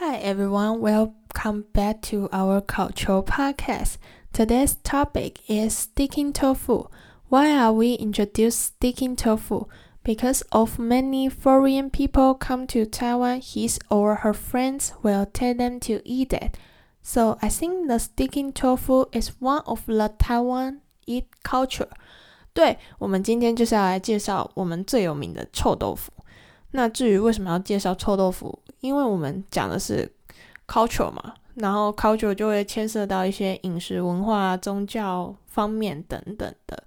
[0.00, 3.98] Hi everyone, welcome back to our cultural podcast.
[4.32, 6.88] Today's topic is sticking tofu.
[7.28, 9.66] Why are we introduced sticking tofu?
[10.04, 15.80] Because of many foreign people come to Taiwan, his or her friends will tell them
[15.80, 16.56] to eat it.
[17.02, 21.88] So I think the sticking tofu is one of the Taiwan eat culture.
[22.54, 26.12] 对，我们今天就是要来介绍我们最有名的臭豆腐。
[26.70, 28.58] 那至于为什么要介绍臭豆腐？
[28.83, 30.11] 因为我们讲的是
[30.67, 36.83] culture 嘛，然后 culture 就会牵涉到一些饮食文化、宗教方面等等的，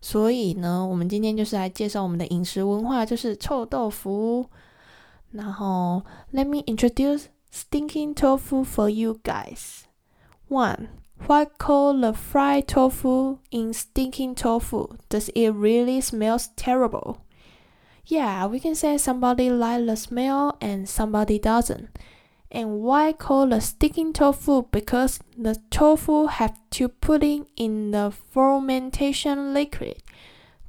[0.00, 4.46] 所以呢，我们今天就是来介绍我们的饮食文化，就是臭豆腐。
[5.32, 9.80] 然后，Let me introduce stinking tofu for you guys.
[10.48, 10.88] One,
[11.26, 14.90] why call the fried tofu in stinking tofu?
[15.08, 17.16] Does it really smells terrible?
[18.09, 21.89] Yeah, we can say somebody like the smell and somebody doesn't.
[22.49, 24.63] And why call the sticking tofu?
[24.71, 30.01] Because the tofu have to put it in the fermentation liquid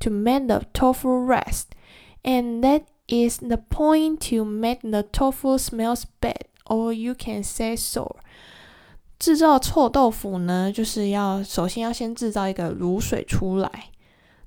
[0.01, 1.77] to make the tofu rest.
[2.25, 7.77] And that is the point to make the tofu smells bad, or you can say
[7.77, 8.17] so.
[9.21, 13.91] 制造臭豆腐呢，就是要首先要先制造一个卤水出来。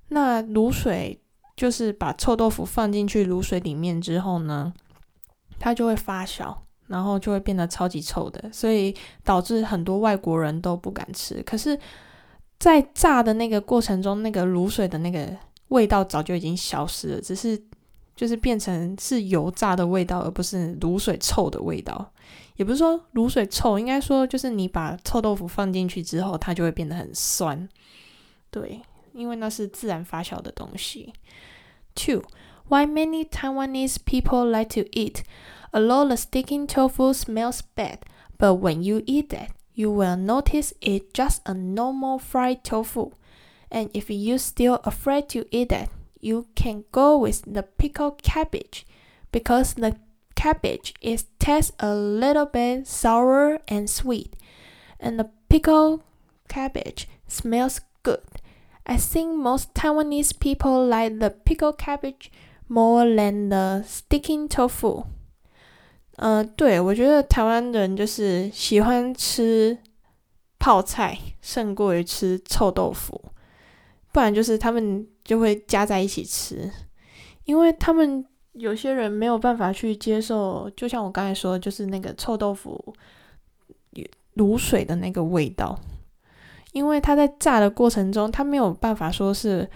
[0.09, 1.21] 那卤水。
[1.56, 4.72] 就是把臭豆腐放进去卤水里面之后呢，
[5.58, 6.54] 它就会发酵，
[6.86, 11.42] 然后就会变得超级臭的，所以导致很多外国人都不敢吃。
[11.44, 11.78] 可是，
[12.58, 15.34] 在炸的那个过程中，那个卤水的那个
[15.68, 17.58] 味道早就已经消失了，只是
[18.14, 22.12] 就是变成是油炸的味道，而不是卤水臭的味道。
[22.56, 27.66] 也不是说卤水臭，应该说就是你把臭豆腐放进去之后，它就会变得很酸。
[28.50, 28.80] 对。
[29.15, 31.13] 因为那是自然发酵的东西。
[31.95, 32.23] Two,
[32.67, 35.23] why many Taiwanese people like to eat?
[35.73, 37.99] Although the sticking tofu smells bad,
[38.37, 43.11] but when you eat it, you will notice it's just a normal fried tofu.
[43.69, 48.85] And if you're still afraid to eat it, you can go with the pickled cabbage,
[49.31, 49.95] because the
[50.35, 54.35] cabbage is tastes a little bit sour and sweet,
[54.99, 56.01] and the pickled
[56.49, 58.21] cabbage smells good.
[58.88, 62.30] I think most Taiwanese people like the pickle cabbage
[62.68, 65.06] more than the sticking tofu。
[66.16, 69.76] 呃，对，我觉得台湾人就是喜欢吃
[70.58, 73.20] 泡菜，胜过于吃臭豆腐。
[74.12, 76.70] 不然就是他们就会加在一起吃，
[77.44, 82.94] 因为他们有些人没有办法去接受，就像我刚才说的，就是那个臭豆腐
[84.36, 85.76] 卤水的那个味道。
[86.76, 89.66] 因为它在炸的过程中，它没有办法说是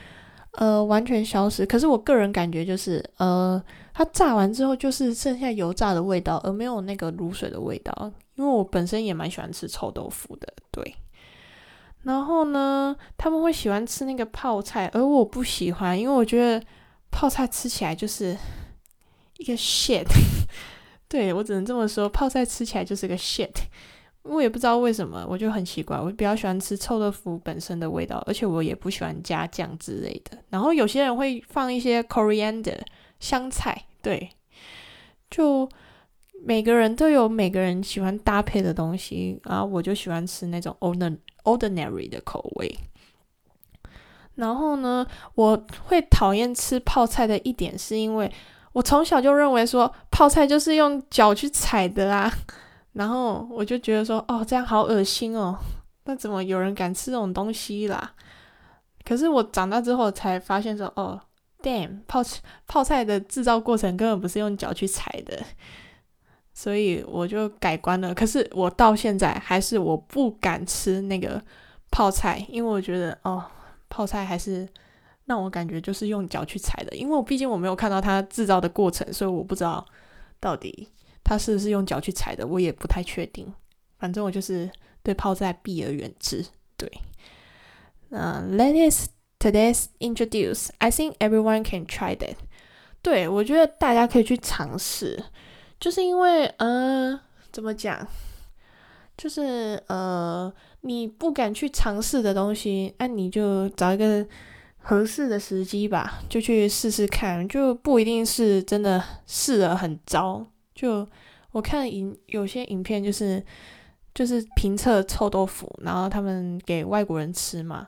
[0.53, 1.65] 呃完全消失。
[1.65, 3.63] 可是我个人感觉就是，呃，
[3.95, 8.13] 它炸完之后就是剩下油炸的味道，而没有那个卤水的味道。
[8.35, 10.95] 因为我本身也蛮喜欢吃臭豆腐的，对。
[12.03, 16.63] 然后呢，他们会喜欢吃那个泡菜，而我不喜欢，因为我觉得
[17.11, 18.37] 泡菜吃起来就是
[19.39, 20.05] 一个 shit。
[21.09, 23.55] 对，我只能这么说，泡菜吃起来就是个 shit。
[24.23, 25.99] 我也不知道为什么，我就很奇怪。
[25.99, 30.37] 我比较喜欢吃臭豆腐本身的味道，而且我也不喜欢加酱之类的。
[30.51, 32.79] 然后有些人会放一些 coriander
[33.19, 34.31] 香菜，对，
[35.31, 35.67] 就
[36.45, 39.41] 每个人都有每个人喜欢搭配的东西。
[39.45, 40.77] 然后我就喜欢吃那种
[41.43, 42.79] ordinary 的口味。
[44.35, 48.31] 然后呢，我会讨厌吃泡菜的一点，是因为
[48.73, 52.31] 我从小就认为说泡菜就是用脚去踩的啊。
[52.93, 55.57] 然后我就觉得说，哦，这样好恶心哦，
[56.05, 58.13] 那怎么有人敢吃这种东西啦？
[59.05, 61.21] 可是我长大之后才发现说，哦
[61.63, 62.21] ，damn，泡
[62.67, 65.39] 泡菜的制造过程根本不是用脚去踩的，
[66.53, 68.15] 所以我就改观了。
[68.15, 71.41] 可是我到现在还是我不敢吃那个
[71.91, 73.45] 泡菜，因为我觉得，哦，
[73.89, 74.69] 泡菜还是
[75.27, 79.85] 让我感觉就是用脚去踩的，因为我毕竟我没有看到它制造的过程，所以我不知道
[80.41, 80.89] 到底。
[81.23, 82.47] 他是不是用脚去踩的？
[82.47, 83.53] 我也不太确定。
[83.99, 84.71] 反正我就是
[85.03, 86.45] 对泡菜避而远之。
[86.77, 86.91] 对，
[88.09, 89.09] 那、Let us
[89.39, 90.69] today's introduce.
[90.79, 92.37] I think everyone can try that.
[93.03, 95.23] 对，我觉得大家可以去尝试，
[95.79, 97.21] 就是因为呃，
[97.53, 98.07] 怎么讲？
[99.17, 100.51] 就是呃，
[100.81, 104.27] 你不敢去尝试的东西，那、你就找一个
[104.79, 110.47] 合适的时机吧，就去试试看，就不一定是真的试了很糟。
[110.81, 111.07] 就
[111.53, 113.45] 我看影有些影片，就是
[114.15, 117.87] 就是评测臭豆腐，然后他们给外国人吃嘛，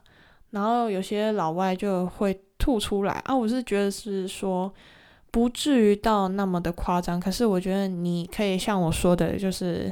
[0.51, 3.35] 然后有些老外就会吐出来啊。
[3.35, 4.71] 我是觉得是说
[5.31, 7.19] 不至于到那么的夸张。
[7.19, 9.91] 可是我觉得你可以像我说的，就是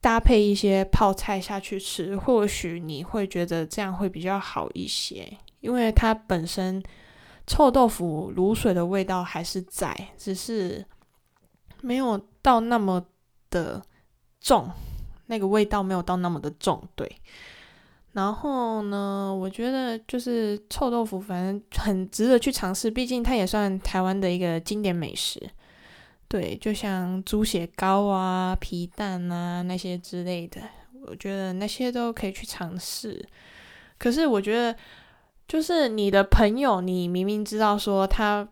[0.00, 6.82] 搭配一些泡菜下去吃，或许你会觉得这样会比较好一些，因为它本身
[7.46, 10.84] 臭豆腐卤水的味道还是在，只是
[11.80, 13.04] 没有到那么
[13.50, 13.82] 的
[14.40, 14.70] 重，
[15.26, 17.10] 那个味道没有到那么的重，对。
[18.12, 25.48] 然后呢，我觉得就是臭豆腐，反正很值得去尝试，毕竟它也算台湾的一个经典美食。
[26.26, 30.60] 对，就像猪血糕啊、皮蛋啊那些之类的，
[31.06, 33.24] 我觉得那些都可以去尝试。
[33.98, 34.76] 可是我觉得，
[35.46, 38.48] 就是你的朋友，你明明知道说他。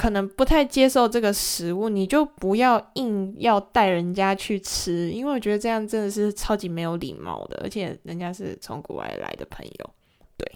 [0.00, 9.90] 可能不太接受这个食物，你就不要硬要带人家去吃，因为我觉得这样真的是超级没有礼貌的，而且人家是从国外来的朋友，
[10.38, 10.50] 对，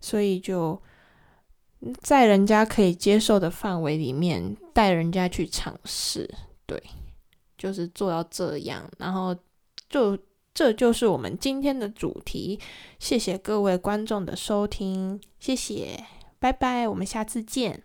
[0.00, 0.80] 所以就
[2.02, 6.32] 在人家可以接受的范围里面带人家去尝试，
[6.64, 6.80] 对，
[7.58, 9.36] 就是做到这样，然后
[9.88, 10.16] 就
[10.54, 12.60] 这就是我们今天的主题，
[13.00, 16.04] 谢谢各位观众的收听，谢谢，
[16.38, 17.82] 拜拜，我们下次见。